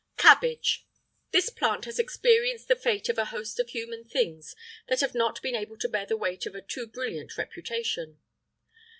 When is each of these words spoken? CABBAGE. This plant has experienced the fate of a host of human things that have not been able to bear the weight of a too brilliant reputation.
CABBAGE. 0.17 0.87
This 1.29 1.51
plant 1.51 1.85
has 1.85 1.99
experienced 1.99 2.67
the 2.67 2.75
fate 2.75 3.07
of 3.07 3.19
a 3.19 3.25
host 3.25 3.59
of 3.59 3.69
human 3.69 4.03
things 4.03 4.55
that 4.87 5.01
have 5.01 5.13
not 5.13 5.39
been 5.43 5.53
able 5.55 5.77
to 5.77 5.87
bear 5.87 6.07
the 6.07 6.17
weight 6.17 6.47
of 6.47 6.55
a 6.55 6.61
too 6.63 6.87
brilliant 6.87 7.37
reputation. 7.37 8.17